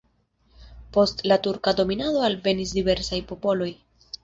[0.97, 3.71] Post la turka dominado alvenis diversaj popoloj.